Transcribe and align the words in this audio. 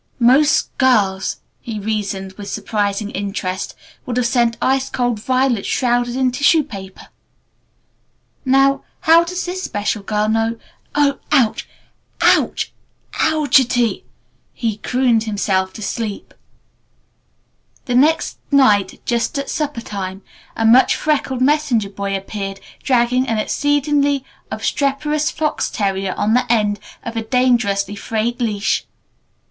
"Most 0.17 0.75
girls," 0.79 1.41
he 1.59 1.77
reasoned 1.79 2.33
with 2.33 2.49
surprising 2.49 3.11
interest, 3.11 3.75
"would 4.07 4.17
have 4.17 4.25
sent 4.25 4.57
ice 4.59 4.89
cold 4.89 5.19
violets 5.19 5.67
shrouded 5.67 6.15
in 6.15 6.31
tissue 6.31 6.63
paper. 6.63 7.09
Now, 8.43 8.83
how 9.01 9.23
does 9.23 9.45
this 9.45 9.61
special 9.61 10.01
girl 10.01 10.27
know 10.27 10.57
Oh, 10.95 11.19
Ouch! 11.31 11.69
O 12.19 12.35
u 12.47 12.55
c 12.57 12.63
h! 12.63 12.73
O 13.21 13.43
u 13.43 13.47
c 13.51 13.61
h 13.61 13.61
i 13.61 13.63
t 13.63 13.85
y!" 13.97 14.03
he 14.55 14.77
crooned 14.77 15.25
himself 15.25 15.71
to 15.73 15.83
sleep. 15.83 16.33
The 17.85 17.93
next 17.93 18.39
night 18.49 18.99
just 19.05 19.37
at 19.37 19.51
supper 19.51 19.81
time 19.81 20.23
a 20.55 20.65
much 20.65 20.95
freckled 20.95 21.41
messenger 21.41 21.91
boy 21.91 22.17
appeared 22.17 22.59
dragging 22.81 23.27
an 23.27 23.37
exceedingly 23.37 24.25
obstreperous 24.49 25.29
fox 25.29 25.69
terrier 25.69 26.13
on 26.17 26.33
the 26.33 26.51
end 26.51 26.79
of 27.03 27.15
a 27.15 27.21
dangerously 27.21 27.95
frayed 27.95 28.41
leash. 28.41 28.87